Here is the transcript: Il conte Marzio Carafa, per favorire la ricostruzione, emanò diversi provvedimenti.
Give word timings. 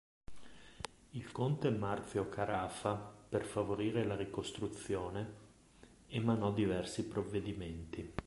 Il 1.11 1.31
conte 1.31 1.69
Marzio 1.69 2.27
Carafa, 2.27 2.95
per 2.95 3.45
favorire 3.45 4.03
la 4.03 4.15
ricostruzione, 4.15 5.33
emanò 6.07 6.51
diversi 6.51 7.05
provvedimenti. 7.05 8.13